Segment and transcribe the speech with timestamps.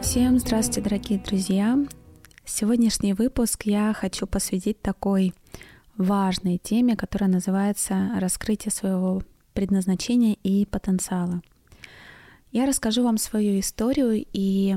[0.00, 1.76] Всем здравствуйте, дорогие друзья!
[2.44, 5.34] Сегодняшний выпуск я хочу посвятить такой
[5.98, 11.42] важной теме, которая называется «Раскрытие своего предназначения и потенциала».
[12.50, 14.76] Я расскажу вам свою историю, и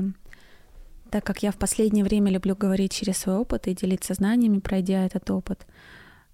[1.10, 5.06] так как я в последнее время люблю говорить через свой опыт и делиться знаниями, пройдя
[5.06, 5.66] этот опыт,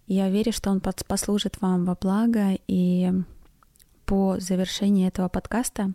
[0.07, 3.13] я верю, что он послужит вам во благо, и
[4.07, 5.93] по завершении этого подкаста,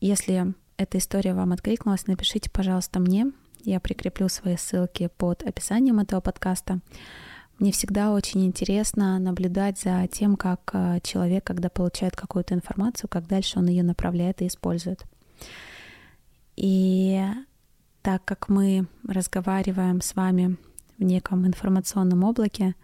[0.00, 3.32] если эта история вам откликнулась, напишите, пожалуйста, мне.
[3.64, 6.80] Я прикреплю свои ссылки под описанием этого подкаста.
[7.58, 13.26] Мне всегда очень интересно наблюдать за тем, как э, человек, когда получает какую-то информацию, как
[13.26, 15.02] дальше он ее направляет и использует.
[16.54, 17.20] И
[18.02, 20.56] так как мы разговариваем с вами
[20.98, 22.76] в неком информационном облаке,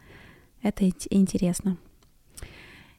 [0.61, 1.77] это интересно.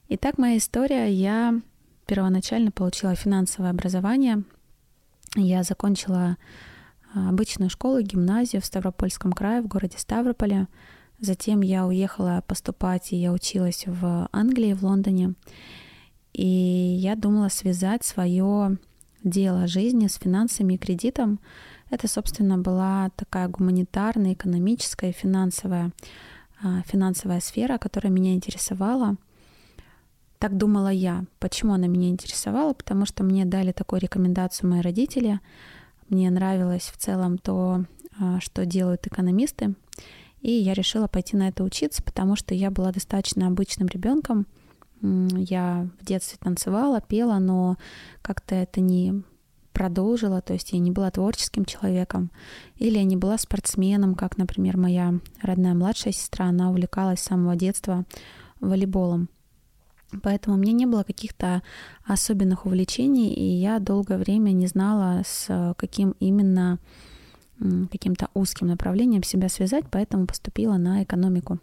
[0.08, 1.12] Итак, моя история.
[1.12, 1.60] Я
[2.06, 4.44] первоначально получила финансовое образование.
[5.34, 6.38] Я закончила
[7.14, 10.68] э, обычную школу, гимназию в Ставропольском крае, в городе Ставрополе.
[11.18, 15.34] Затем я уехала поступать, и я училась в Англии, в Лондоне.
[16.32, 18.76] И я думала связать свое
[19.24, 21.40] дело жизни с финансами и кредитом.
[21.88, 25.92] Это, собственно, была такая гуманитарная, экономическая, финансовая,
[26.62, 29.16] а, финансовая сфера, которая меня интересовала.
[30.38, 31.24] Так думала я.
[31.38, 32.74] Почему она меня интересовала?
[32.74, 35.40] Потому что мне дали такую рекомендацию мои родители.
[36.08, 37.84] Мне нравилось в целом то,
[38.20, 39.74] а, что делают экономисты.
[40.40, 44.46] И я решила пойти на это учиться, потому что я была достаточно обычным ребенком.
[45.02, 47.76] Я в детстве танцевала, пела, но
[48.22, 49.22] как-то это не
[49.72, 52.30] продолжила, то есть я не была творческим человеком,
[52.76, 57.56] или я не была спортсменом, как, например, моя родная младшая сестра, она увлекалась с самого
[57.56, 58.06] детства
[58.60, 59.28] волейболом.
[60.22, 61.62] Поэтому у меня не было каких-то
[62.04, 66.78] особенных увлечений, и я долгое время не знала, с каким именно
[67.90, 71.58] каким-то узким направлением себя связать, поэтому поступила на экономику,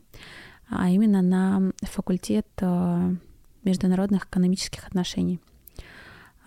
[0.69, 3.15] а именно на факультет э,
[3.63, 5.39] международных экономических отношений.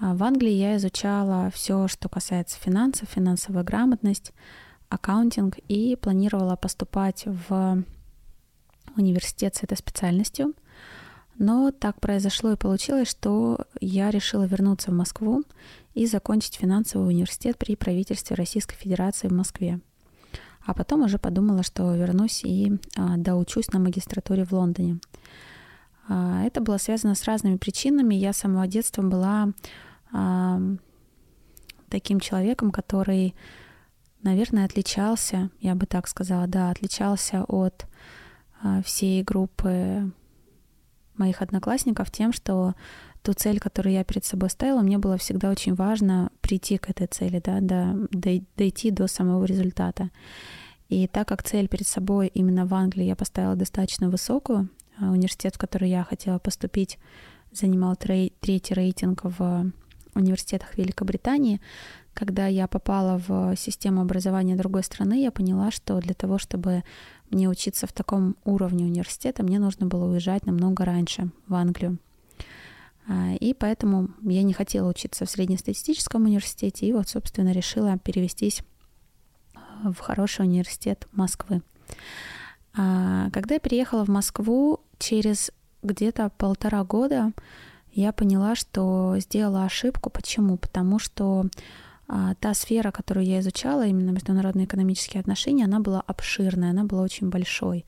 [0.01, 4.33] А в Англии я изучала все, что касается финансов, финансовая грамотность,
[4.89, 7.85] аккаунтинг и планировала поступать в
[8.97, 10.55] университет с этой специальностью–
[11.39, 15.43] но так произошло и получилось, что я решила вернуться в Москву
[15.97, 19.81] и закончить финансовый университет при правительстве Российской Федерации в Москве.
[20.65, 24.99] А потом уже подумала, что вернусь и а, доучусь на магистратуре в Лондоне.
[26.07, 28.15] А, это было связано с разными причинами.
[28.15, 29.53] Я с самого детства была
[30.13, 30.61] а,
[31.89, 33.35] таким человеком, который,
[34.23, 37.87] наверное, отличался, я бы так сказала, да, отличался от
[38.63, 40.13] а, всей группы
[41.19, 42.75] моих одноклассников тем, что
[43.23, 47.07] ту цель, которую я перед собой ставила, мне было всегда очень важно прийти к этой
[47.07, 50.11] цели, да, до, дойти до самого результата.
[50.89, 54.69] И так как цель перед собой именно в Англии я поставила достаточно высокую,
[54.99, 56.99] а университет, в который я хотела поступить,
[57.53, 59.73] занимал третий рейтинг в
[60.15, 61.61] университетах Великобритании.
[62.15, 66.83] Когда я попала в систему образования другой страны, я поняла, что для того, чтобы
[67.31, 71.99] мне учиться в таком уровне университета, мне нужно было уезжать намного раньше в Англию.
[73.09, 78.63] А, и поэтому я не хотела учиться в среднестатистическом университете, и вот, собственно, решила перевестись
[79.85, 81.63] в хороший университет Москвы.
[82.77, 85.51] А, когда я переехала в Москву, через
[85.83, 87.33] где-то полтора года
[87.93, 90.11] я поняла, что сделала ошибку.
[90.11, 90.57] Почему?
[90.57, 91.47] Потому что
[92.07, 97.29] та сфера, которую я изучала, именно международные экономические отношения, она была обширная, она была очень
[97.29, 97.85] большой.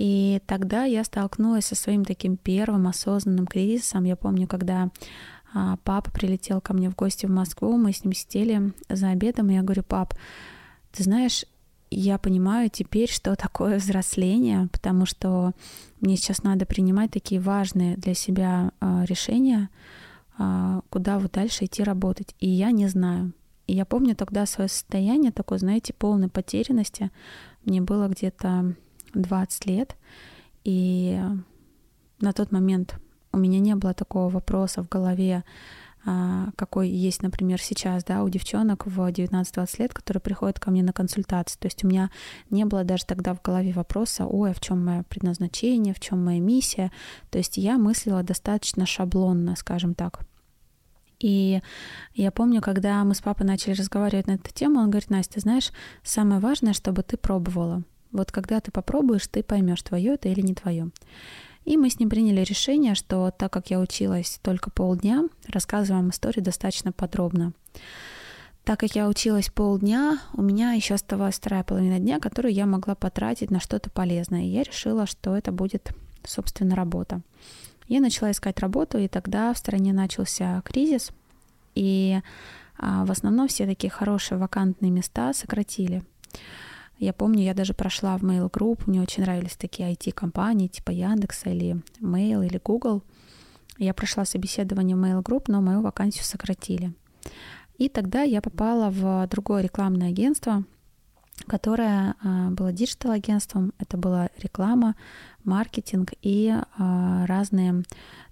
[0.00, 4.04] И тогда я столкнулась со своим таким первым осознанным кризисом.
[4.04, 4.88] Я помню, когда
[5.52, 9.50] а, папа прилетел ко мне в гости в Москву, мы с ним сидели за обедом,
[9.50, 10.14] и я говорю, пап,
[10.92, 11.44] ты знаешь,
[11.90, 15.52] я понимаю теперь, что такое взросление, потому что
[16.00, 19.76] мне сейчас надо принимать такие важные для себя а, решения, а,
[20.88, 22.34] куда вот дальше идти работать.
[22.38, 23.32] И я не знаю.
[23.66, 27.10] И я помню тогда свое состояние такое, знаете, полной потерянности.
[27.64, 28.74] Мне было где-то
[29.14, 29.96] 20 лет.
[30.64, 31.20] И
[32.20, 32.98] на тот момент
[33.32, 35.44] у меня не было такого вопроса в голове,
[36.04, 40.82] а, какой есть, например, сейчас, да, у девчонок в 19-20 лет, которые приходят ко мне
[40.82, 41.58] на консультации.
[41.58, 42.10] То есть у меня
[42.48, 46.24] не было даже тогда в голове вопроса, ой, а в чем мое предназначение, в чем
[46.24, 46.90] моя миссия.
[47.30, 50.20] То есть я мыслила достаточно шаблонно, скажем так.
[51.20, 51.60] И
[52.14, 55.70] я помню, когда мы с папой начали разговаривать на эту тему, он говорит, Настя, знаешь,
[56.02, 57.82] самое важное, чтобы ты пробовала.
[58.10, 60.90] Вот когда ты попробуешь, ты поймешь, твое это или не твое.
[61.64, 66.10] И мы с ним приняли решение, что так как я училась только полдня, рассказываю вам
[66.10, 67.52] историю достаточно подробно.
[68.64, 72.94] Так как я училась полдня, у меня еще оставалась вторая половина дня, которую я могла
[72.94, 74.42] потратить на что-то полезное.
[74.42, 75.92] И я решила, что это будет,
[76.24, 77.22] собственно, работа.
[77.88, 81.10] Я начала искать работу, и тогда в стране начался кризис,
[81.74, 82.20] и
[82.78, 86.02] а, в основном все такие хорошие вакантные места сократили.
[86.98, 91.50] Я помню, я даже прошла в Mail Group, мне очень нравились такие IT-компании типа Яндекса
[91.50, 93.02] или Mail или Google.
[93.78, 96.92] Я прошла собеседование в Mail Group, но мою вакансию сократили.
[97.78, 100.64] И тогда я попала в другое рекламное агентство,
[101.46, 103.72] которое а, было digital-агентством.
[103.78, 104.96] Это была реклама,
[105.44, 107.82] маркетинг и а, разные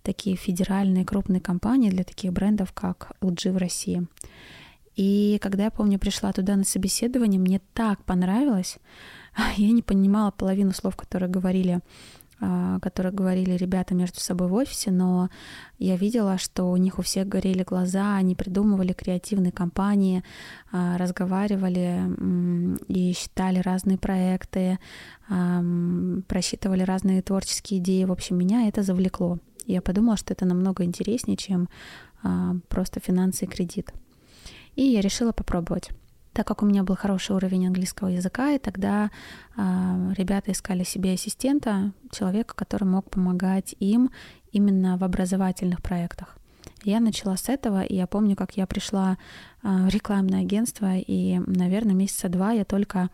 [0.03, 4.07] такие федеральные крупные компании для таких брендов, как LG в России.
[4.97, 8.79] И когда я помню, пришла туда на собеседование, мне так понравилось.
[9.57, 11.81] Я не понимала половину слов, которые говорили
[12.81, 15.29] которые говорили ребята между собой в офисе, но
[15.79, 20.23] я видела, что у них у всех горели глаза, они придумывали креативные компании,
[20.71, 22.03] а, разговаривали
[22.89, 24.79] и считали разные проекты,
[25.27, 28.05] просчитывали разные творческие идеи.
[28.05, 29.39] В общем, меня это завлекло.
[29.67, 31.69] Я подумала, что это намного интереснее, чем
[32.23, 33.93] а, просто финансы и кредит.
[34.77, 35.91] И я решила попробовать.
[36.39, 39.11] Так как у меня был хороший уровень английского языка, и тогда
[39.57, 44.13] э, ребята искали себе ассистента, человека, который мог помогать им
[44.53, 46.37] именно в образовательных проектах.
[46.85, 49.19] Я начала с этого, и я помню, как я пришла
[49.65, 53.11] э, в рекламное агентство, и, наверное, месяца два я только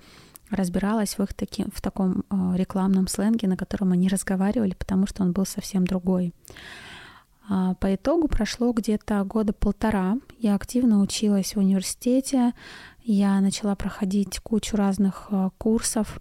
[0.50, 5.22] разбиралась в их таки, в таком э, рекламном сленге, на котором они разговаривали, потому что
[5.22, 6.34] он был совсем другой.
[7.48, 10.16] А, по итогу прошло где-то года полтора.
[10.38, 12.52] Я активно училась в университете.
[13.06, 16.18] Я начала проходить кучу разных а, курсов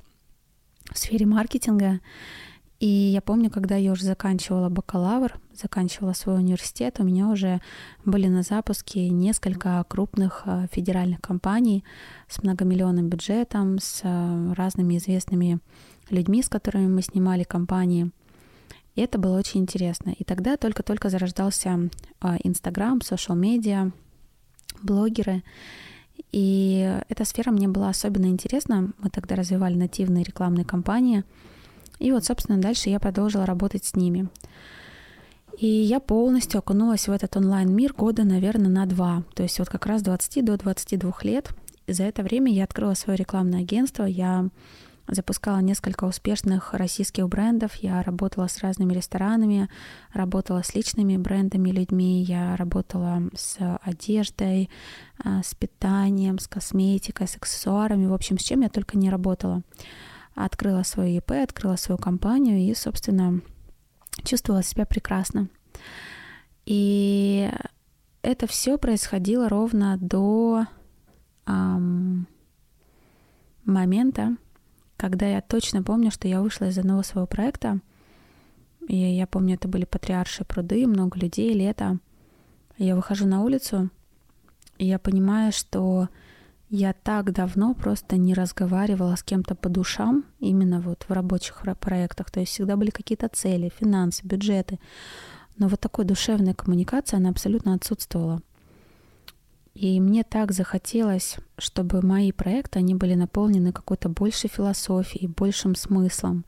[0.92, 2.02] в сфере маркетинга.
[2.82, 7.62] И я помню, когда я уже заканчивала бакалавр, заканчивала свой университет, у меня уже
[8.04, 11.86] были на запуске несколько крупных а, федеральных компаний
[12.28, 14.02] с многомиллионным бюджетом, с
[14.54, 15.60] разными известными
[16.10, 18.12] людьми, с которыми мы снимали компании–
[18.96, 20.12] и это было очень интересно.
[20.12, 21.90] И тогда только-только зарождался
[22.44, 23.92] Инстаграм, социал-медиа,
[24.84, 25.42] блогеры.
[26.34, 28.92] И эта сфера мне была особенно интересна.
[28.98, 31.24] Мы тогда развивали нативные рекламные кампании.
[32.00, 34.28] И вот, собственно, дальше я продолжила работать с ними.
[35.60, 39.24] И я полностью окунулась в этот онлайн-мир года, наверное, на два.
[39.36, 41.50] То есть вот как раз 20 до 22 лет.
[41.86, 44.04] И за это время я открыла свое рекламное агентство.
[44.04, 44.50] Я
[45.08, 47.76] запускала несколько успешных российских брендов.
[47.76, 49.70] Я работала с разными ресторанами,
[50.14, 52.24] работала с личными брендами, людьми.
[52.24, 54.70] Я работала с одеждой,
[55.24, 58.06] а, с питанием, с косметикой, с аксессуарами.
[58.06, 59.62] В общем, с чем я только не работала.
[60.36, 63.42] Открыла свою ЕП, открыла свою компанию и, собственно,
[64.24, 65.50] чувствовала себя прекрасно.
[66.66, 67.52] И
[68.22, 70.66] это все происходило ровно до
[71.46, 72.26] эм,
[73.66, 74.38] момента,
[74.98, 77.80] когда я точно помню, что я вышла из одного своего проекта,
[78.88, 82.00] и я помню, это были патриаршие пруды, много людей, лето.
[82.78, 83.90] Я выхожу на улицу,
[84.78, 86.10] и я понимаю, что
[86.70, 92.32] я так давно просто не разговаривала с кем-то по душам, именно вот в рабочих проектах.
[92.32, 94.80] То есть всегда были какие-то цели, финансы, бюджеты.
[95.56, 98.42] Но вот такой душевной коммуникации, она абсолютно отсутствовала.
[99.74, 106.46] И мне так захотелось, чтобы мои проекты, они были наполнены какой-то большей философией, большим смыслом,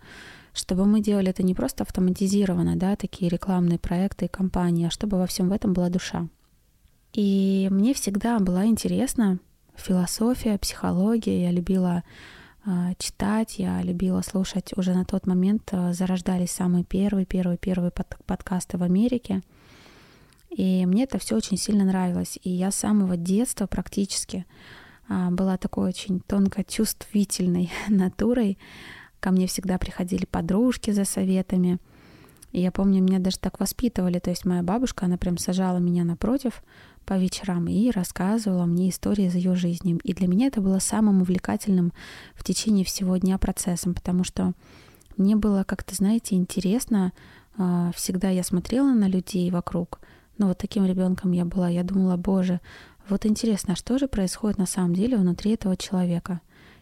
[0.54, 5.18] чтобы мы делали это не просто автоматизированно, да, такие рекламные проекты и компании, а чтобы
[5.18, 6.28] во всем в этом была душа.
[7.14, 9.40] И мне всегда была интересна
[9.76, 11.44] философия, психология.
[11.44, 12.04] Я любила
[12.66, 14.72] э, читать, я любила слушать.
[14.78, 19.42] Уже на тот момент э, зарождались самые первые, первые, первые под, подкасты в Америке—
[20.56, 22.40] и мне это все очень сильно нравилось.
[22.42, 24.46] И я с самого детства практически
[25.10, 28.58] а, была такой очень тонко чувствительной натурой.
[29.20, 31.80] Ко мне всегда приходили подружки за советами.
[32.54, 34.20] И я помню, меня даже так воспитывали.
[34.20, 36.64] То есть моя бабушка, она прям сажала меня напротив
[37.06, 40.00] по вечерам и рассказывала мне истории из ее жизни.
[40.06, 41.92] И для меня это было самым увлекательным
[42.34, 44.54] в течение всего дня процессом, потому что
[45.18, 47.12] мне было как-то, знаете, интересно.
[47.58, 50.00] А, всегда я смотрела на людей вокруг—
[50.38, 51.70] Ну, вот таким ребенком я была.
[51.70, 52.60] Я думала, боже,
[53.08, 56.42] вот интересно, а что же происходит на самом деле внутри этого человека?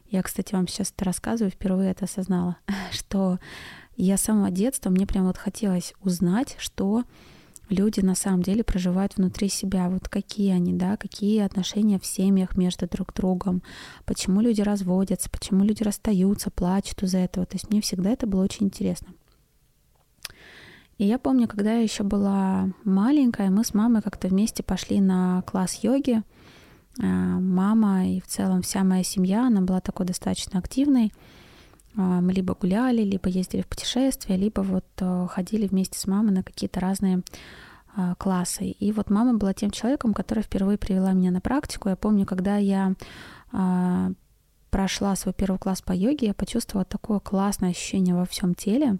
[0.09, 2.57] Я, кстати, вам сейчас это рассказываю, впервые это осознала,
[2.91, 3.39] что
[3.95, 7.03] я с самого детства, мне прям вот хотелось узнать, что
[7.69, 12.55] люди на самом деле проживают внутри себя, вот какие они, да, какие отношения в семьях
[12.57, 13.61] между друг другом,
[14.05, 17.45] почему люди разводятся, почему люди расстаются, плачут из-за этого.
[17.45, 19.09] То есть мне всегда это было очень интересно.
[20.97, 25.41] И я помню, когда я еще была маленькая, мы с мамой как-то вместе пошли на
[25.43, 26.21] класс йоги.
[27.01, 31.11] А, мама и в целом вся моя семья, она была такой достаточно активной.
[31.95, 36.31] А, мы либо гуляли, либо ездили в путешествия, либо вот э, ходили вместе с мамой
[36.31, 37.23] на какие-то разные
[37.95, 38.65] а, классы.
[38.65, 41.89] И вот мама была тем человеком, который впервые привела меня на практику.
[41.89, 42.93] Я помню, когда я
[44.71, 48.97] прошла свой первый класс по йоге, я почувствовала такое классное ощущение во всем теле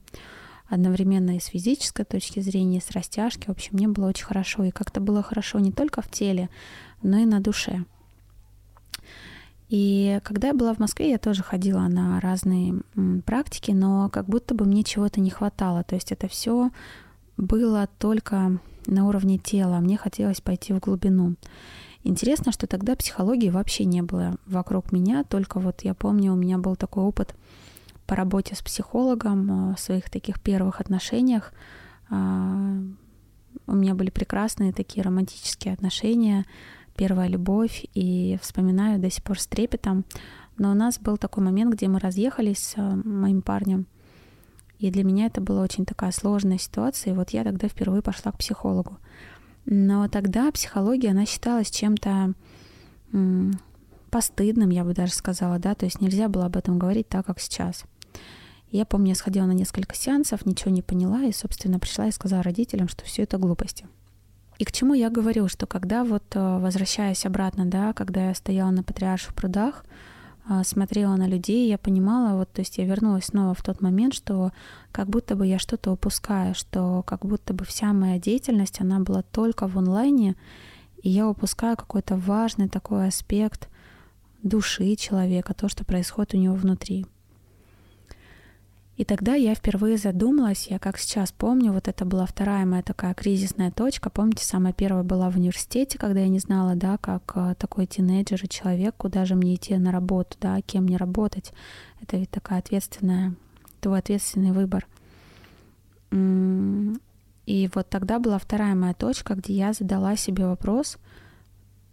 [0.68, 3.48] одновременно и с физической точки зрения, и с растяжки.
[3.48, 4.64] В общем, мне было очень хорошо.
[4.64, 6.50] И как-то было хорошо не только в теле,
[7.02, 7.86] но и на душе.
[9.70, 12.82] И когда я была в Москве, я тоже ходила на разные
[13.26, 15.84] практики, но как будто бы мне чего-то не хватало.
[15.84, 16.70] То есть это все
[17.38, 19.80] было только на уровне тела.
[19.80, 21.36] Мне хотелось пойти в глубину.
[22.04, 26.58] Интересно, что тогда психологии вообще не было вокруг меня, только вот я помню, у меня
[26.58, 27.34] был такой опыт
[28.06, 31.54] по работе с психологом, э, в своих таких первых отношениях.
[32.10, 32.80] А,
[33.68, 36.46] у меня были прекрасные такие романтические отношения,
[36.96, 40.06] первая любовь, и вспоминаю до сих пор с трепетом.
[40.58, 43.88] Но у нас был такой момент, где мы разъехались с э, моим парнем,
[44.84, 48.34] и для меня это была очень такая сложная ситуация, и вот я тогда впервые пошла
[48.34, 48.98] к психологу.
[49.66, 52.34] Но тогда психология, она считалась чем-то
[54.10, 57.40] постыдным, я бы даже сказала, да, то есть нельзя было об этом говорить так, как
[57.40, 57.86] сейчас.
[58.74, 62.42] Я помню, я сходила на несколько сеансов, ничего не поняла, и, собственно, пришла и сказала
[62.42, 63.86] родителям, что все это глупости.
[64.58, 68.72] И к чему я говорю, что когда вот, э, возвращаясь обратно, да, когда я стояла
[68.72, 69.86] на Патриарших прудах,
[70.50, 74.16] э, смотрела на людей, я понимала, вот, то есть я вернулась снова в тот момент,
[74.16, 74.52] что
[74.92, 79.22] как будто бы я что-то упускаю, что как будто бы вся моя деятельность, она была
[79.22, 80.36] только в онлайне,
[81.04, 83.70] и я упускаю какой-то важный такой аспект
[84.42, 87.06] души человека, то, что происходит у него внутри.
[88.96, 93.16] И тогда я впервые задумалась, я как сейчас помню, вот это была вторая моя такая
[93.16, 94.12] кризисная точка.
[94.12, 98.44] Помните, самая первая была в университете, когда я не знала, да, как э, такой тинейджер
[98.44, 101.54] и человек, куда же мне идти на работу, да, кем мне работать.
[102.02, 103.34] Это ведь такая ответственная,
[103.82, 104.86] твой ответственный выбор.
[106.12, 110.98] И вот тогда была вторая моя точка, где я задала себе вопрос,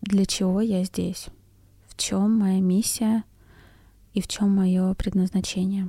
[0.02, 1.28] для чего я здесь,
[1.88, 3.24] в чем моя миссия
[4.12, 5.88] и в чем мое предназначение.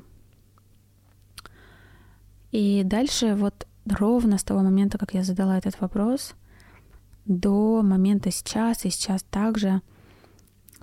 [2.52, 6.34] И дальше вот ровно с того момента, как я задала этот вопрос,
[7.26, 9.82] до момента сейчас и сейчас также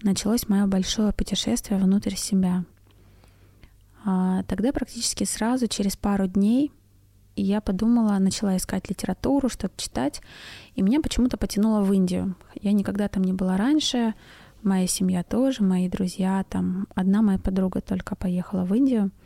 [0.02, 2.64] началось мое большое путешествие внутрь себя.
[4.04, 6.72] А тогда практически сразу, через пару дней,
[7.37, 10.22] я подумала, начала искать литературу, что-то читать,
[10.75, 12.34] и меня почему-то потянуло в Индию.
[12.54, 14.14] Я никогда там не была раньше,
[14.62, 16.88] моя семья тоже, мои друзья там.
[16.94, 19.10] Одна моя подруга только поехала в Индию—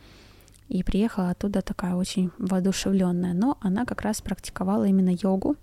[0.73, 3.33] и приехала оттуда такая очень воодушевленная.
[3.33, 5.55] Но она как раз практиковала именно йогу.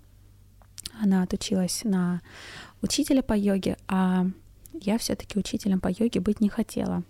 [1.01, 2.21] Она отучилась на
[2.81, 4.25] учителя по йоге, а
[4.73, 7.03] я все-таки учителем по йоге быть не хотела.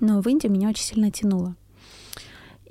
[0.00, 1.54] Но в Индию меня очень сильно тянуло.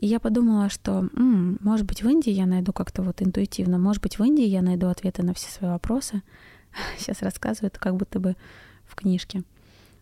[0.01, 4.03] И я подумала, что, м-м, может быть, в Индии я найду как-то вот интуитивно, может
[4.03, 6.24] быть, в Индии я найду ответы на все свои вопросы.
[6.98, 8.36] Сейчас рассказываю, как будто бы
[8.86, 9.43] в книжке.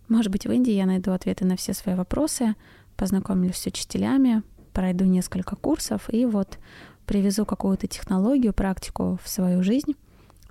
[0.07, 2.55] Может быть, в Индии я найду ответы на все свои вопросы,
[2.99, 6.59] познакомлюсь с учителями, пройду несколько курсов и вот
[7.05, 9.95] привезу какую-то технологию, практику в свою жизнь,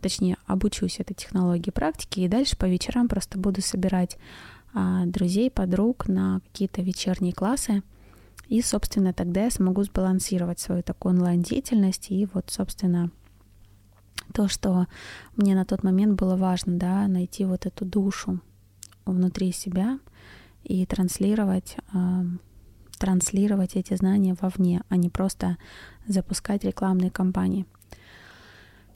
[0.00, 4.16] точнее, обучусь этой технологии практики, и дальше по вечерам просто буду собирать
[4.72, 7.82] а, друзей, подруг на какие-то вечерние классы,
[8.48, 12.10] и, собственно, тогда я смогу сбалансировать свою такую онлайн-деятельность.
[12.10, 13.10] И вот, собственно,
[14.32, 14.86] то, что
[15.36, 18.40] мне на тот момент было важно, да, найти вот эту душу
[19.04, 19.98] внутри себя,
[20.68, 21.76] и транслировать,
[22.98, 25.56] транслировать эти знания вовне, а не просто
[26.06, 27.66] запускать рекламные кампании.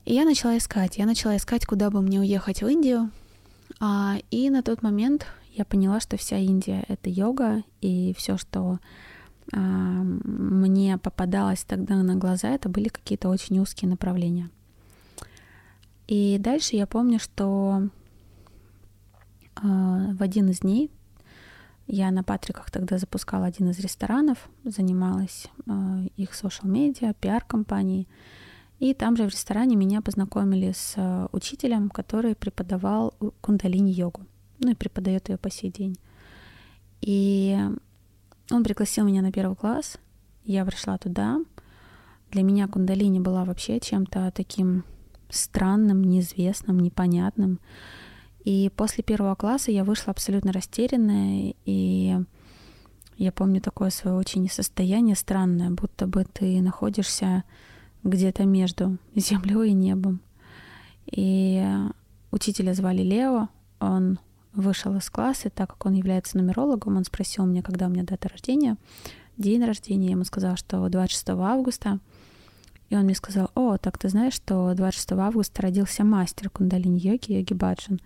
[0.05, 3.11] И я начала искать, я начала искать, куда бы мне уехать в Индию.
[3.81, 8.79] А, и на тот момент я поняла, что вся Индия— это йога, и все, что
[9.53, 14.51] мне попадалось тогда на глаза, это были какие-то очень узкие направления.
[16.07, 17.89] И дальше я помню, что
[19.57, 20.91] а, в один из дней
[21.87, 28.09] я на Патриках тогда запускала один из ресторанов, занималась э, их social медиа, пиар-компанией.
[28.79, 34.23] И там же в ресторане меня познакомили с э, учителем, который преподавал кундалини-йогу.
[34.59, 35.97] Ну и преподает ее по сей день.
[37.01, 37.59] И
[38.51, 39.99] он пригласил меня на первый класс.
[40.45, 41.39] Я пришла туда.
[42.31, 44.85] Для меня кундалини была вообще чем-то таким
[45.29, 47.61] странным, неизвестным, непонятным.
[48.45, 52.19] И после первого класса я вышла абсолютно растерянная, и
[53.17, 57.45] я помню такое свое очень состояние странное, будто бы ты находишься
[58.03, 60.21] где-то между землей и небом.
[61.07, 61.65] И
[62.31, 63.49] учителя звали Лео,
[63.81, 64.19] он
[64.55, 68.29] вышел из класса, так как он является нумерологом, он спросил меня, когда у меня дата
[68.29, 68.77] рождения,
[69.39, 72.01] день рождения, я ему сказала, что 26 августа,
[72.93, 77.55] и он мне сказал, о, так ты знаешь, что 26 августа родился мастер кундалини-йоги, йоги
[77.55, 78.01] Баджан.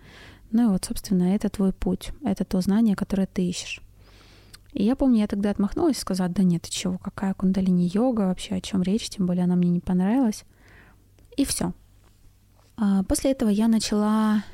[0.51, 3.81] Ну и вот, собственно, это твой путь, это то знание, которое ты ищешь.
[4.71, 8.61] И я помню, я тогда отмахнулась и сказала, да нет, чего, какая кундалини-йога вообще, о
[8.61, 10.45] чем речь, тем более она мне не понравилась.
[11.35, 11.73] И все.
[12.77, 14.45] А после этого я начала,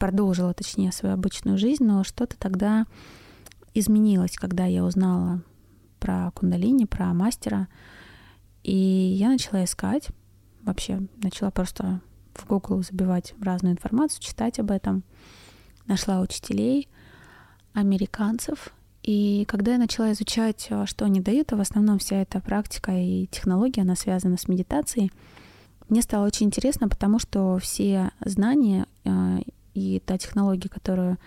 [0.00, 2.86] продолжила, точнее, свою обычную жизнь, но что-то тогда
[3.72, 5.42] изменилось, когда я узнала
[6.00, 7.68] про кундалини, про мастера.
[8.64, 10.08] И я начала искать,
[10.62, 12.00] вообще начала просто
[12.34, 15.04] в Google забивать разную информацию, читать об этом.
[15.86, 16.88] Нашла учителей,
[17.74, 18.72] американцев.
[19.02, 22.92] И когда я начала изучать, а, что они дают, а в основном вся эта практика
[22.92, 25.12] и технология, она связана с медитацией,
[25.90, 29.40] мне стало очень интересно, потому что все знания а,
[29.74, 31.18] и та технология, которую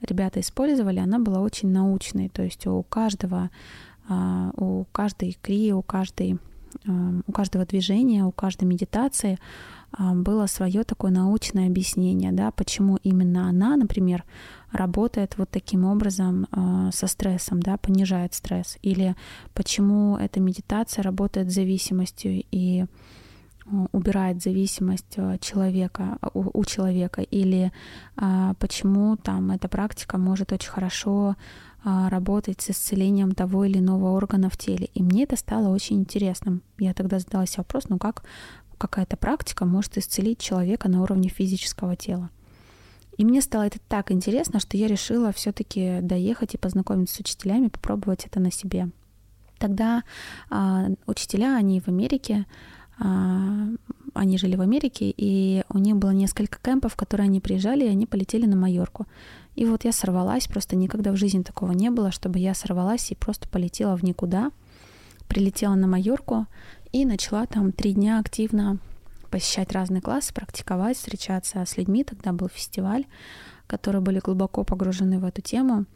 [0.00, 2.28] ребята использовали, она была очень научной.
[2.28, 3.50] То есть у каждого,
[4.08, 6.38] а, у каждой кри, у каждой
[7.26, 9.38] у каждого движения, у каждой медитации
[9.96, 14.24] было свое такое научное объяснение, да, почему именно она, например,
[14.72, 16.48] работает вот таким образом
[16.92, 19.14] со стрессом, да, понижает стресс, или
[19.52, 22.86] почему эта медитация работает с зависимостью и
[23.92, 27.72] убирает зависимость человека у, человека или
[28.16, 31.36] а, почему там эта практика может очень хорошо а,
[31.84, 34.88] работать с исцелением того или иного органа в теле.
[34.94, 36.62] И мне это стало очень интересным.
[36.78, 38.24] Я тогда задалась вопрос, ну как
[38.78, 42.30] какая-то практика может исцелить человека на уровне физического тела.
[43.16, 47.68] И мне стало это так интересно, что я решила все-таки доехать и познакомиться с учителями,
[47.68, 48.88] попробовать это на себе.
[49.58, 50.02] Тогда
[50.50, 52.44] а, учителя, они в Америке,
[52.98, 53.68] а,
[54.14, 57.88] они жили в Америке, и у них было несколько кемпов, в которые они приезжали, и
[57.88, 59.06] они полетели на Майорку.
[59.54, 63.14] И вот я сорвалась, просто никогда в жизни такого не было, чтобы я сорвалась и
[63.14, 64.50] просто полетела в никуда,
[65.28, 66.46] прилетела на Майорку
[66.92, 68.78] и начала там три дня активно
[69.30, 72.04] посещать разные классы, практиковать, встречаться с людьми.
[72.04, 73.06] Тогда был фестиваль,
[73.66, 75.86] которые были глубоко погружены в эту тему.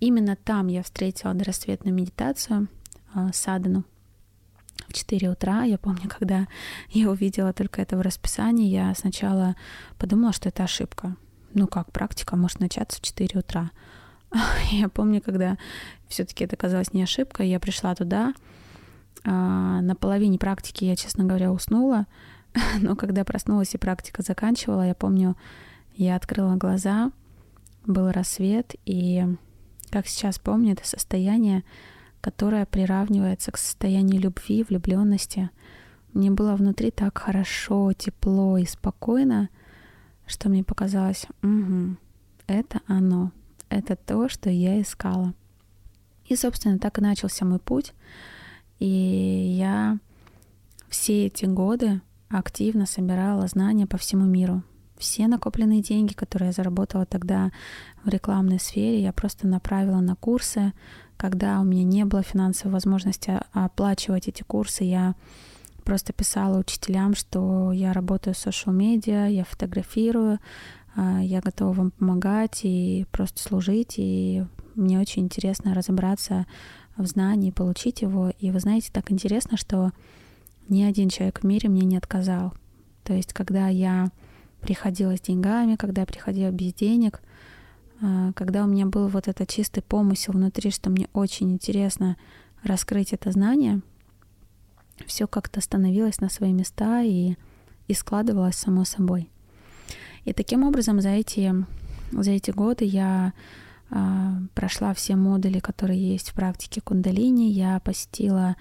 [0.00, 2.68] Именно там я встретила дорассветную медитацию
[3.14, 3.84] э, садану
[4.88, 5.64] в 4 утра.
[5.64, 6.46] Я помню, когда
[6.90, 9.56] я увидела только это в расписании, я сначала
[9.98, 11.16] подумала, что это ошибка
[11.54, 13.70] ну как, практика может начаться в 4 утра.
[14.70, 15.56] Я помню, когда
[16.08, 18.34] все-таки это казалось не ошибкой, я пришла туда,
[19.24, 22.06] а, на половине практики я, честно говоря, уснула,
[22.80, 25.36] но когда проснулась и практика заканчивала, я помню,
[25.96, 27.10] я открыла глаза,
[27.86, 29.26] был рассвет, и,
[29.90, 31.64] как сейчас помню, это состояние,
[32.20, 35.50] которое приравнивается к состоянию любви, влюбленности.
[36.12, 39.48] Мне было внутри так хорошо, тепло и спокойно,
[40.26, 41.96] что мне показалось, угу,
[42.46, 43.32] это оно,
[43.68, 45.34] это то, что я искала.
[46.26, 47.92] И, собственно, так и начался мой путь.
[48.78, 49.98] И я
[50.88, 54.62] все эти годы активно собирала знания по всему миру.
[54.96, 57.50] Все накопленные деньги, которые я заработала тогда
[58.04, 60.72] в рекламной сфере, я просто направила на курсы.
[61.16, 65.14] Когда у меня не было финансовой возможности оплачивать эти курсы, я
[65.84, 70.40] просто писала учителям, что я работаю в social медиа, я фотографирую,
[70.96, 74.44] а, я готова вам помогать и просто служить, и
[74.74, 76.46] мне очень интересно разобраться
[76.96, 78.32] в знании, получить его.
[78.38, 79.92] И вы знаете, так интересно, что
[80.68, 82.54] ни один человек в мире мне не отказал.
[83.02, 84.10] То есть, когда я
[84.60, 87.20] приходила с деньгами, когда я приходила без денег,
[88.00, 92.16] а, когда у меня был вот этот чистый помысел внутри, что мне очень интересно
[92.62, 93.82] раскрыть это знание—
[95.06, 97.36] все как-то становилось на свои места и,
[97.88, 99.30] и складывалось само собой.
[100.24, 101.54] И таким образом за эти,
[102.12, 103.32] за эти годы я
[103.90, 107.50] э, прошла все модули, которые есть в практике кундалини.
[107.50, 108.56] Я посетила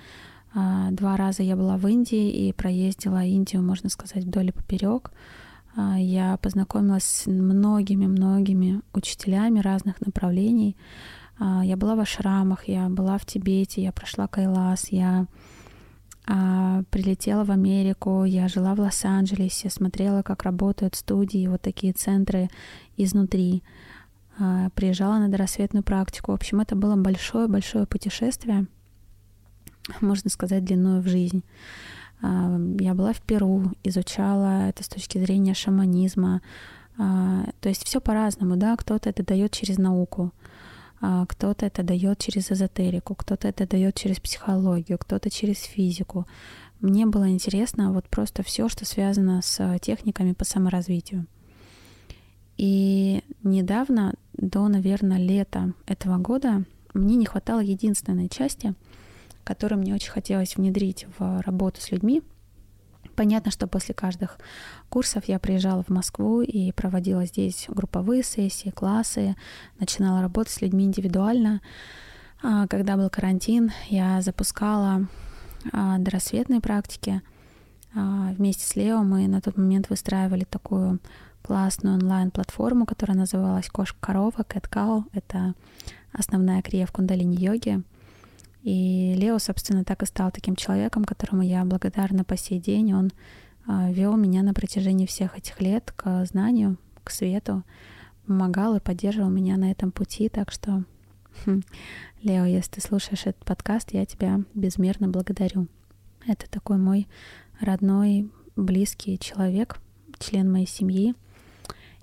[0.54, 5.12] э, два раза, я была в Индии и проездила Индию, можно сказать, вдоль и поперек.
[5.78, 10.76] Э, я познакомилась с многими-многими учителями разных направлений.
[11.40, 15.28] Э, я была в ашрамах, я была в Тибете, я прошла Кайлас, я
[16.26, 22.50] а, прилетела в Америку, я жила в Лос-Анджелесе, смотрела, как работают студии, вот такие центры
[22.98, 23.64] изнутри.
[24.40, 26.32] А, приезжала на дорассветную практику.
[26.32, 28.68] В общем, это было большое-большое путешествие,
[30.02, 31.44] можно сказать, длиной в жизнь.
[32.22, 36.42] А, я была в Перу, изучала это с точки зрения шаманизма.
[36.98, 40.32] А, то есть все по-разному, да, кто-то это дает через науку,
[41.28, 46.26] кто-то это дает через эзотерику, кто-то это дает через психологию, кто-то через физику.
[46.80, 51.26] Мне было интересно вот просто все, что связано с техниками по саморазвитию.
[52.58, 56.64] И недавно, до, наверное, лета этого года,
[56.94, 58.74] мне не хватало единственной части,
[59.44, 62.22] которую мне очень хотелось внедрить в работу с людьми.
[63.16, 64.38] Понятно, что после каждых
[64.90, 69.36] курсов я приезжала в Москву и проводила здесь групповые сессии, классы,
[69.80, 71.62] начинала работать с людьми индивидуально.
[72.42, 75.08] А, когда был карантин, я запускала
[75.72, 77.22] а, дорассветные практики.
[77.96, 81.00] А, вместе с Лео мы на тот момент выстраивали такую
[81.44, 85.04] классную онлайн-платформу, которая называлась «Кошка-корова», Cat Cow.
[85.14, 85.54] Это
[86.12, 87.84] основная крия в кундалини-йоге.
[88.64, 92.94] И Лео, собственно, так и стал таким человеком, которому я благодарна по сей день.
[92.94, 93.12] Он
[93.68, 97.64] а, вел меня на протяжении всех этих лет к знанию, к свету,
[98.26, 100.30] помогал и поддерживал меня на этом пути.
[100.30, 100.86] Так что,
[101.46, 101.62] хм,
[102.22, 105.68] Лео, если ты слушаешь этот подкаст, я тебя безмерно благодарю.
[106.26, 107.10] Это такой мой
[107.60, 109.82] родной, близкий человек,
[110.20, 111.16] член моей семьи.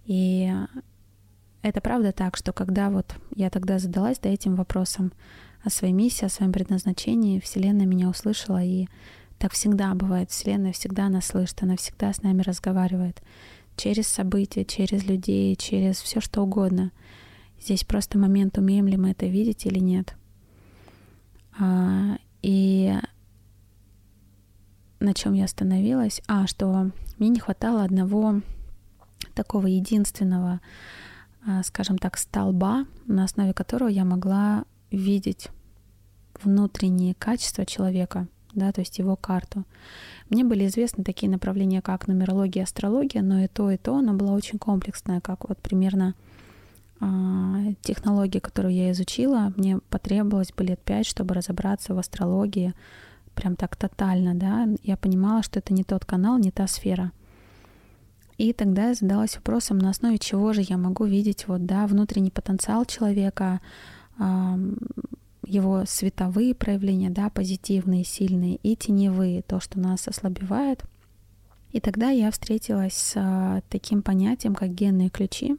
[0.04, 0.52] И
[1.62, 5.12] это правда так, что когда вот я тогда задалась да, этим вопросом
[5.62, 8.86] о своей миссии, о своем предназначении, Вселенная меня услышала, и
[9.38, 10.30] так всегда бывает.
[10.30, 13.22] Вселенная всегда нас слышит, она всегда с нами разговаривает.
[13.76, 16.92] Через события, через людей, через все что угодно.
[17.60, 20.14] Здесь просто момент, умеем ли мы это видеть или нет.
[21.58, 22.94] А, и
[24.98, 26.22] на чем я остановилась?
[26.26, 28.40] А, что мне не хватало одного
[29.34, 30.60] такого единственного,
[31.46, 35.48] а, скажем так, столба, на основе которого я могла видеть
[36.42, 39.64] внутренние качества человека, да, то есть его карту.
[40.28, 44.32] Мне были известны такие направления, как нумерология, астрология, но и то, и то, она была
[44.32, 46.14] очень комплексная, как вот примерно
[47.00, 47.04] э,
[47.82, 52.74] технология, которую я изучила, мне потребовалось бы лет пять, чтобы разобраться в астрологии
[53.34, 54.68] прям так тотально, да.
[54.82, 57.12] Я понимала, что это не тот канал, не та сфера.
[58.38, 62.30] И тогда я задалась вопросом, на основе чего же я могу видеть вот, да, внутренний
[62.30, 63.60] потенциал человека,
[65.44, 70.84] его световые проявления, да, позитивные, сильные, и теневые, то, что нас ослабевает.
[71.72, 75.56] И тогда я встретилась с а, таким понятием, как генные ключи.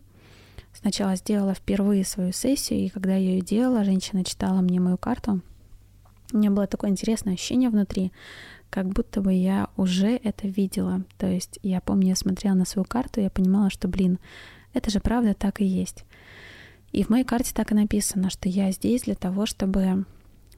[0.73, 5.41] Сначала сделала впервые свою сессию, и когда я ее делала, женщина читала мне мою карту.
[6.33, 8.11] У меня было такое интересное ощущение внутри,
[8.69, 11.03] как будто бы я уже это видела.
[11.17, 14.17] То есть я помню, я смотрела на свою карту, и я понимала, что, блин,
[14.73, 16.05] это же правда так и есть.
[16.91, 20.05] И в моей карте так и написано, что я здесь для того, чтобы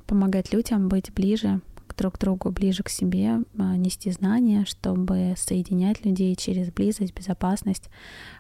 [0.08, 1.62] помогать людям быть ближе
[1.96, 7.90] друг к другу, ближе к себе, а, нести знания, чтобы соединять людей через близость, безопасность,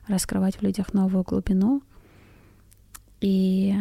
[0.08, 1.84] раскрывать в людях новую глубину.
[3.22, 3.76] И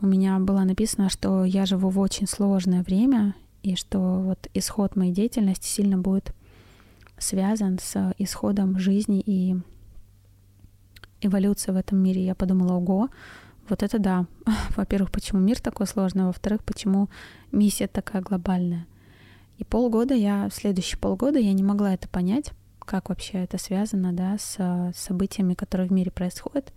[0.00, 4.96] у меня было написано, что я живу в очень сложное время, и что вот исход
[4.96, 6.34] моей деятельности сильно будет
[7.16, 9.56] связан с исходом жизни и
[11.26, 12.24] эволюции в этом мире.
[12.24, 13.08] Я подумала, ого,
[13.68, 14.26] вот это да.
[14.76, 17.08] Во-первых, почему мир такой сложный, во-вторых, почему
[17.52, 18.86] миссия такая глобальная.
[19.58, 24.36] И полгода я, следующие полгода я не могла это понять, как вообще это связано, да,
[24.38, 26.72] с событиями, которые в мире происходят.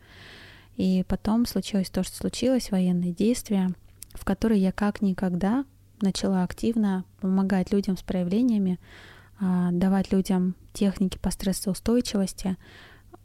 [0.76, 3.70] И потом случилось то, что случилось, военные действия,
[4.14, 5.66] в которые я как никогда
[6.02, 8.80] начала активно помогать людям с проявлениями,
[9.40, 12.58] а, давать людям техники по стрессоустойчивости,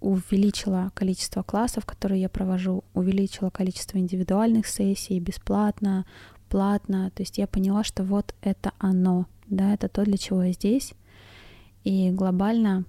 [0.03, 6.05] увеличила количество классов, которые я провожу, увеличила количество индивидуальных сессий бесплатно,
[6.49, 7.11] платно.
[7.15, 10.93] То есть я поняла, что вот это оно, да, это то, для чего я здесь.
[11.85, 12.85] И глобально,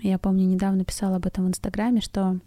[0.00, 2.38] я помню, недавно писала об этом в Инстаграме, что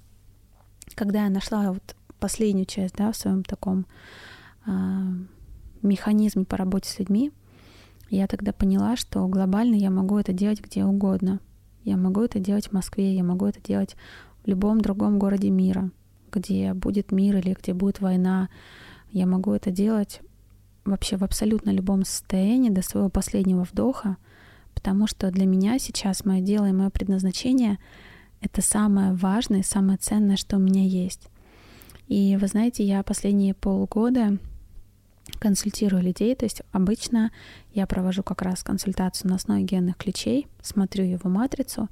[0.95, 3.85] когда я нашла вот последнюю часть, да, в своем таком
[4.65, 5.01] а,
[5.81, 7.31] механизме по работе с людьми,
[8.09, 11.39] я тогда поняла, что глобально я могу это делать где угодно.
[11.83, 13.95] Я могу это делать в Москве, я могу это делать
[14.43, 15.91] в любом другом городе мира,
[16.31, 18.49] где будет мир или где будет война.
[19.11, 20.21] Я могу это делать
[20.85, 24.17] вообще в абсолютно любом состоянии до своего последнего вдоха,
[24.73, 27.77] потому что для меня сейчас мое дело и мое предназначение—
[28.41, 31.29] это самое важное, самое ценное, что у меня есть.
[32.07, 34.37] И вы знаете, я последние полгода
[35.39, 37.31] консультирую людей, то есть обычно
[37.73, 41.89] я провожу как раз консультацию на основе генных ключей, смотрю его матрицу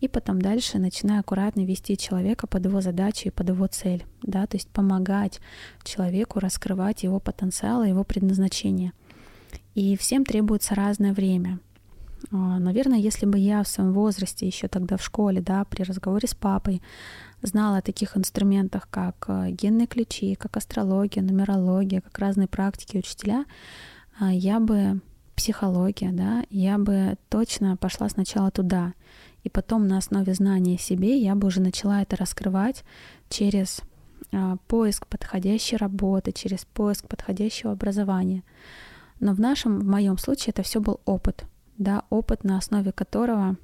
[0.00, 4.46] и потом дальше начинаю аккуратно вести человека под его задачу и под его цель, да,
[4.46, 5.40] то есть помогать
[5.84, 8.92] человеку раскрывать его потенциал и его предназначение.
[9.74, 11.58] И всем требуется разное время.
[12.30, 16.28] А, наверное, если бы я в своем возрасте, еще тогда в школе, да, при разговоре
[16.28, 16.82] с папой,
[17.42, 23.44] знала о таких инструментах, как э, генные ключи, как астрология, нумерология, как разные практики учителя,
[24.18, 25.00] а, я бы
[25.34, 28.94] психология, да, я бы точно пошла сначала туда.
[29.42, 32.84] И потом на основе знания себе я бы уже начала это раскрывать
[33.28, 33.82] через
[34.32, 38.44] а, поиск подходящей работы, через поиск подходящего образования.
[39.20, 41.44] Но в нашем, в моем случае это все был опыт,
[41.78, 43.56] да, опыт, на основе которого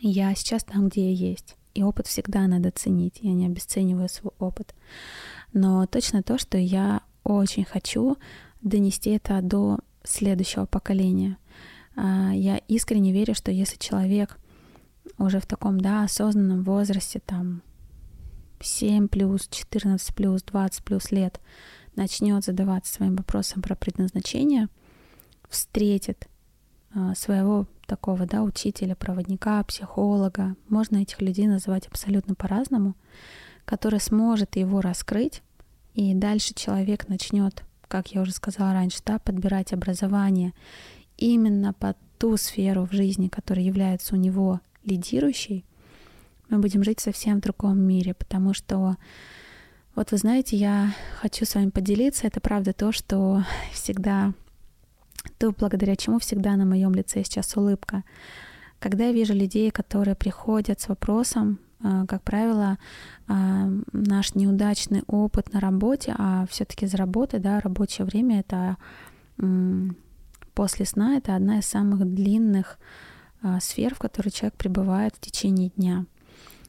[0.00, 1.56] я сейчас там, где я есть.
[1.76, 3.18] И опыт всегда надо ценить.
[3.20, 4.74] Я не обесцениваю свой опыт.
[5.52, 8.16] Но точно то, что я очень хочу
[8.62, 11.36] донести это до следующего поколения.
[11.94, 14.38] А, я искренне верю, что если человек
[15.18, 17.60] уже в таком, да, осознанном возрасте, там,
[18.60, 21.40] 7 плюс, 14 плюс, 20 плюс лет,
[21.94, 24.68] начнет задаваться своим вопросом про предназначение,
[25.50, 26.26] встретит
[27.14, 32.94] своего такого, да, учителя, проводника, психолога, можно этих людей называть абсолютно по-разному,
[33.64, 35.42] который сможет его раскрыть,
[35.94, 40.52] и дальше человек начнет, как я уже сказала раньше, да, подбирать образование
[41.16, 45.64] именно под ту сферу в жизни, которая является у него лидирующей,
[46.48, 48.96] мы будем жить совсем в другом мире, потому что
[49.94, 52.26] вот вы знаете, я хочу с вами поделиться.
[52.26, 54.34] Это правда то, что всегда
[55.38, 58.04] то, благодаря чему всегда на моем лице сейчас улыбка.
[58.78, 62.78] Когда я вижу людей, которые приходят с вопросом, а, как правило,
[63.28, 68.76] а, наш неудачный опыт на работе, а все-таки за работой, да, рабочее время это
[70.54, 72.78] после сна это одна из самых длинных
[73.42, 76.06] а, сфер, в которой человек пребывает в течение дня.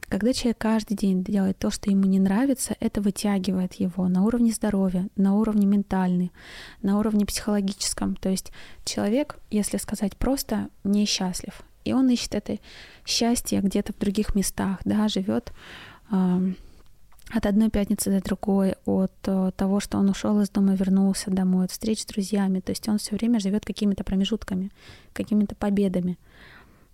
[0.08, 4.52] Когда человек каждый день делает то, что ему не нравится, это вытягивает его на уровне
[4.52, 6.32] здоровья, на уровне ментальный,
[6.80, 8.16] на уровне психологическом.
[8.16, 8.50] То есть
[8.84, 11.62] человек, если сказать просто, несчастлив.
[11.84, 12.58] И он ищет это
[13.04, 15.52] счастье где-то в других местах, да, живет
[16.10, 16.52] э,
[17.30, 21.66] от одной пятницы до другой, от э, того, что он ушел из дома, вернулся домой,
[21.66, 22.60] от встреч с друзьями.
[22.60, 24.70] То есть он все время живет какими-то промежутками,
[25.12, 26.18] какими-то победами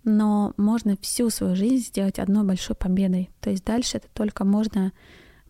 [0.05, 3.29] но можно всю свою жизнь сделать одной большой победой.
[3.41, 4.93] То есть дальше это только можно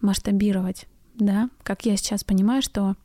[0.02, 2.96] масштабировать, да, как я сейчас понимаю, что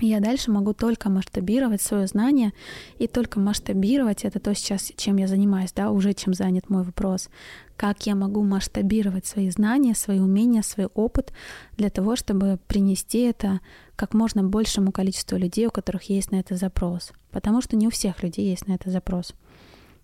[0.00, 2.52] я дальше могу только масштабировать свое знание
[2.98, 7.28] и только масштабировать это то сейчас, чем я занимаюсь, да, уже чем занят мой вопрос.
[7.76, 11.32] Как я могу масштабировать свои знания, свои умения, свой опыт
[11.76, 13.60] для того, чтобы принести это
[13.94, 17.12] как можно большему количеству людей, у которых есть на это запрос.
[17.30, 19.32] Потому что не у всех людей есть на это запрос.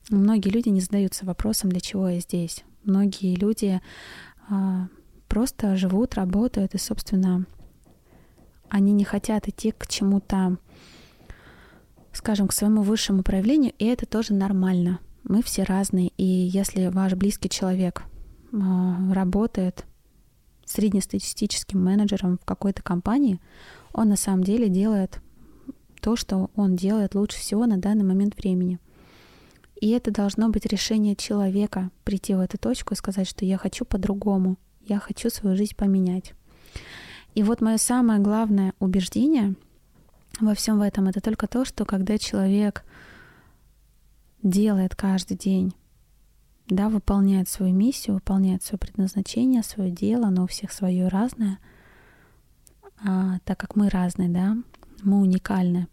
[0.08, 2.64] Многие люди не задаются вопросом, для чего я здесь.
[2.84, 3.80] Многие люди
[4.48, 4.88] а,
[5.28, 7.46] просто живут, работают, и, собственно,
[8.68, 10.56] они не хотят идти к чему-то,
[12.12, 15.00] скажем, к своему высшему проявлению, и это тоже нормально.
[15.22, 18.02] Мы все разные, и если ваш близкий человек
[18.52, 19.84] а, работает
[20.64, 23.40] среднестатистическим менеджером в какой-то компании,
[23.92, 25.20] он на самом деле делает
[26.00, 28.78] то, что он делает лучше всего на данный момент времени—
[29.80, 33.86] и это должно быть решение человека прийти в эту точку и сказать, что я хочу
[33.86, 36.34] по-другому, я хочу свою жизнь поменять.
[37.34, 39.54] И вот мое самое главное убеждение
[40.38, 42.84] во всем этом это только то, что когда человек
[44.42, 45.74] делает каждый день,
[46.66, 51.58] да, выполняет свою миссию, выполняет свое предназначение, свое дело, но у всех свое разное,
[53.02, 54.56] а, так как мы разные, да,
[55.02, 55.88] мы уникальны,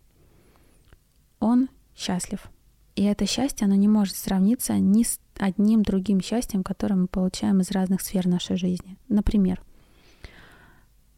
[1.40, 2.50] он счастлив.
[2.98, 7.60] И это счастье, оно не может сравниться ни с одним другим счастьем, которое мы получаем
[7.60, 8.98] из разных сфер нашей жизни.
[9.08, 9.62] Например,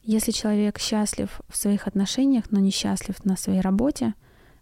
[0.03, 4.13] если человек счастлив в своих отношениях, но несчастлив на своей работе,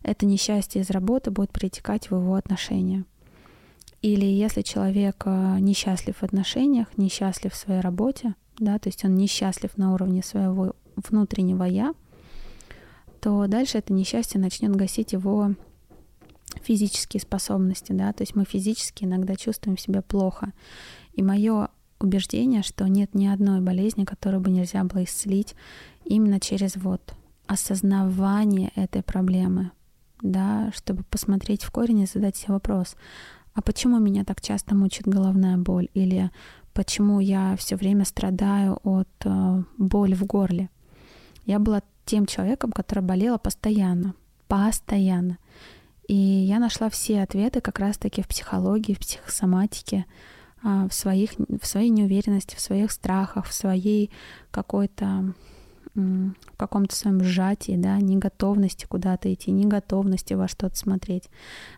[0.04, 3.04] это несчастье из работы будет перетекать в его отношения.
[4.04, 9.16] Или если человек э, несчастлив в отношениях, несчастлив в своей работе, да, то есть он
[9.16, 11.96] несчастлив на уровне своего внутреннего я,
[13.22, 15.56] то дальше это несчастье начнет гасить его
[16.62, 20.54] физические способности, да, то есть мы физически иногда чувствуем себя плохо.
[21.14, 25.56] И мое убеждение, что нет ни одной болезни, которую бы нельзя было исцелить
[26.06, 27.14] именно через вот
[27.48, 29.72] осознавание этой проблемы,
[30.22, 32.96] да, чтобы посмотреть в корень и задать себе вопрос,
[33.54, 36.30] а почему меня так часто мучит головная боль или
[36.74, 40.70] почему я все время страдаю от э, боли в горле.
[41.46, 44.14] Я была тем человеком, который болела постоянно,
[44.48, 45.40] постоянно.
[46.08, 50.06] И я нашла все ответы как раз-таки в психологии, в психосоматике,
[50.64, 54.12] а, в, своих, в своей неуверенности, в своих страхах, в своей
[54.52, 55.34] какой-то
[55.98, 61.24] в каком-то своем сжатии, да, неготовности куда-то идти, неготовности во что-то смотреть.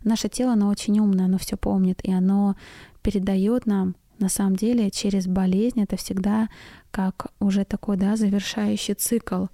[0.04, 2.58] Наше тело, оно очень умное, оно все помнит, и оно
[3.02, 6.50] передает нам на самом деле через болезнь это всегда
[6.92, 9.46] как уже такой, да, завершающий цикл.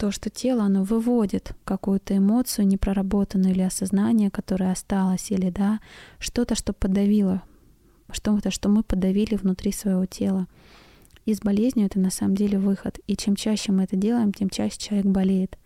[0.00, 5.78] То, что тело, оно выводит какую-то эмоцию непроработанную или осознание, которое осталось, или, да,
[6.18, 7.42] что-то, что подавило,
[8.10, 10.46] что-то, что мы подавили внутри своего тела.
[11.26, 12.98] И с болезнью это на самом деле выход.
[13.06, 15.58] И чем чаще мы это делаем, тем чаще человек болеет.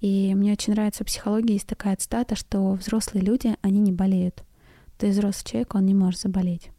[0.00, 4.42] И мне очень нравится в психологии есть такая цитата, что взрослые люди, они не болеют.
[4.98, 6.72] То есть взрослый человек, он не может заболеть.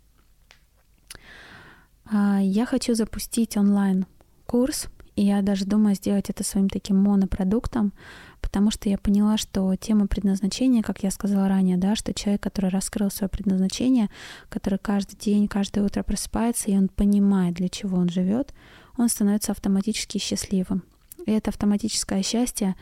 [2.04, 4.89] А, я хочу запустить онлайн-курс,
[5.21, 7.93] и я даже думаю сделать это своим таким монопродуктом,
[8.41, 12.71] потому что я поняла, что тема предназначения, как я сказала ранее, да, что человек, который
[12.71, 14.10] раскрыл свое предназначение,
[14.49, 18.51] который каждый день, каждое утро просыпается, и он понимает, для чего он живет,
[18.97, 20.81] он становится автоматически счастливым.
[21.27, 22.75] И это автоматическое счастье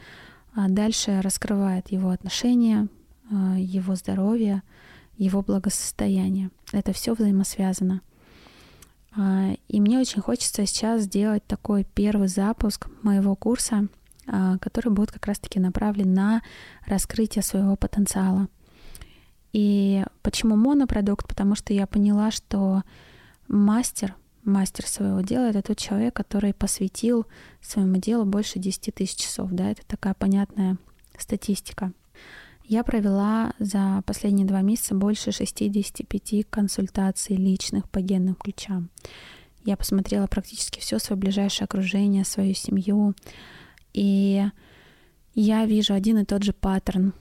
[0.56, 2.88] а, дальше раскрывает его отношения,
[3.30, 4.64] а, его здоровье,
[5.18, 6.52] его благосостояние.
[6.72, 8.00] Это все взаимосвязано.
[9.16, 13.88] А, и мне очень хочется сейчас сделать такой первый запуск моего курса,
[14.28, 16.42] а, который будет как раз-таки направлен на
[16.86, 18.48] раскрытие своего потенциала.
[19.52, 21.28] И почему монопродукт?
[21.28, 22.84] Потому что я поняла, что
[23.48, 27.26] мастер, мастер своего дела— это тот человек, который посвятил
[27.62, 29.50] своему делу больше 10 тысяч часов.
[29.52, 29.72] Да?
[29.72, 30.78] Это такая понятная
[31.18, 31.92] статистика.
[32.70, 38.92] Я провела за последние два месяца больше 65 консультаций личных по генным ключам.
[39.66, 43.16] Я посмотрела практически все свое ближайшее окружение, свою семью.
[43.94, 44.46] И
[45.34, 47.16] я вижу один и тот же паттерн.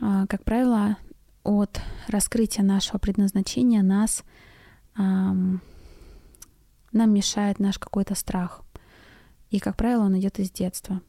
[0.00, 0.96] А, как правило,
[1.42, 4.22] от раскрытия нашего предназначения нас
[4.94, 5.60] нам
[6.92, 8.62] мешает наш какой-то страх.
[9.50, 11.02] И, как правило, он идет из детства.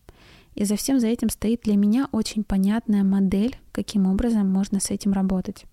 [0.56, 4.92] И за всем за этим стоит для меня очень понятная модель, каким образом можно с
[4.92, 5.66] этим работать.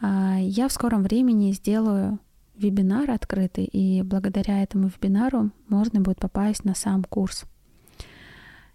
[0.00, 2.18] А, я в скором времени сделаю
[2.56, 7.44] вебинар открытый, и благодаря этому вебинару можно будет попасть на сам курс.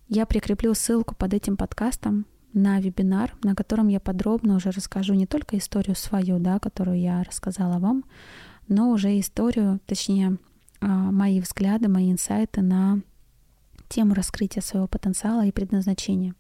[0.08, 5.28] Я прикреплю ссылку под этим подкастом на вебинар, на котором я подробно уже расскажу не
[5.28, 8.04] только историю свою, да, которую я рассказала вам,
[8.68, 10.38] но уже историю, точнее,
[10.82, 13.02] а, мои взгляды, мои инсайты на
[13.90, 16.36] тему раскрытия своего потенциала и предназначения.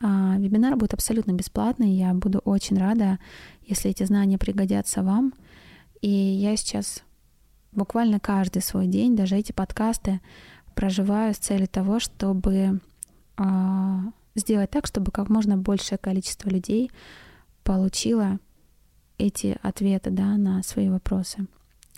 [0.00, 1.90] А, вебинар будет абсолютно бесплатный.
[1.90, 3.18] Я буду очень рада,
[3.62, 5.32] если эти знания пригодятся вам.
[6.00, 7.02] И я сейчас
[7.72, 10.20] буквально каждый свой день, даже эти подкасты,
[10.74, 12.80] проживаю с целью того, чтобы
[13.36, 14.00] а,
[14.34, 16.90] сделать так, чтобы как можно большее количество людей
[17.62, 18.38] получило
[19.18, 21.46] эти ответы да, на свои вопросы.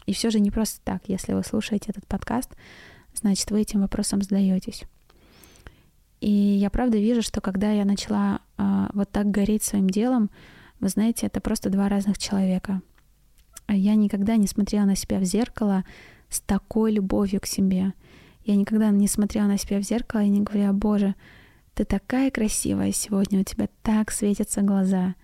[0.07, 2.51] И все же не просто так, если вы слушаете этот подкаст,
[3.15, 4.85] значит, вы этим вопросом задаетесь.
[6.21, 10.31] И я правда вижу, что когда я начала э, вот так гореть своим делом,
[10.81, 12.81] вы знаете, это просто два разных человека.
[13.69, 15.85] Я никогда не смотрела на себя в зеркало
[16.29, 17.93] с такой любовью к себе.
[18.45, 21.15] Я никогда не смотрела на себя в зеркало и не говорила, боже,
[21.75, 25.15] ты такая красивая сегодня, у тебя так светятся глаза.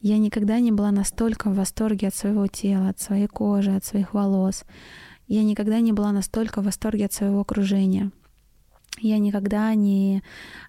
[0.00, 4.14] Я никогда не была настолько в восторге от своего тела, от своей кожи, от своих
[4.14, 4.64] волос.
[5.26, 8.10] Я никогда не была настолько в восторге от своего окружения.
[9.00, 10.22] Я никогда не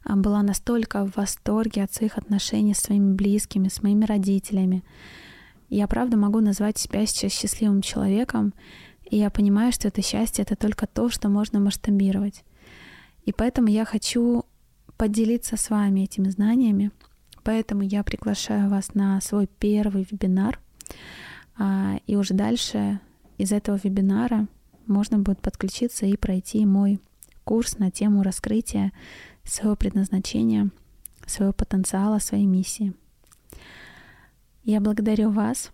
[0.03, 4.83] а, была настолько в восторге от своих отношений с своими близкими, с моими родителями.
[5.69, 8.53] Я правда могу назвать себя сейчас счастливым человеком,
[9.03, 12.43] и я понимаю, что это счастье— это только то, что можно масштабировать.
[13.25, 14.45] И поэтому я хочу
[14.97, 16.91] поделиться с вами этими знаниями.
[17.43, 20.59] Поэтому я приглашаю вас на свой первый вебинар.
[21.57, 22.99] А, и уже дальше
[23.37, 24.47] из этого вебинара
[24.87, 26.99] можно будет подключиться и пройти мой
[27.43, 28.91] курс на тему раскрытия
[29.43, 30.69] своего предназначения,
[31.25, 32.93] своего потенциала, своей миссии.
[34.63, 35.71] Я благодарю вас.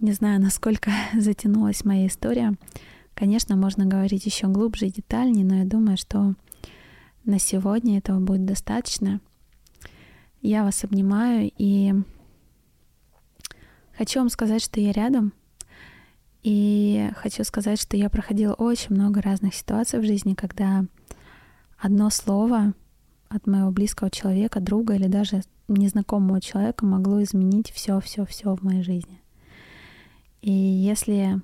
[0.00, 2.54] Не знаю, насколько затянулась моя история.
[3.14, 6.34] Конечно, можно говорить еще глубже и детальнее, но я думаю, что
[7.24, 9.20] на сегодня этого будет достаточно.
[10.40, 11.92] Я вас обнимаю и
[13.96, 15.32] хочу вам сказать, что я рядом—
[16.42, 20.84] и хочу сказать, что я проходила очень много разных ситуаций в жизни, когда
[21.78, 22.74] одно слово
[23.28, 28.62] от моего близкого человека, друга или даже незнакомого человека могло изменить все, все, все в
[28.62, 29.20] моей жизни.
[30.42, 31.40] И если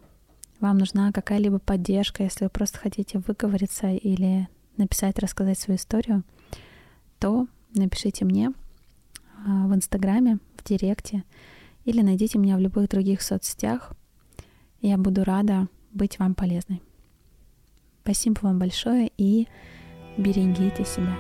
[0.61, 6.25] вам нужна какая-либо поддержка, если вы просто хотите выговориться или написать, рассказать свою историю,
[7.21, 8.53] то напишите мне
[9.47, 11.25] а, в Инстаграме, в Директе
[11.85, 13.93] или найдите меня в любых других соцсетях.
[14.81, 16.83] Я буду рада быть вам полезной.
[18.03, 19.49] Спасибо вам большое и
[20.17, 21.15] берегите себя.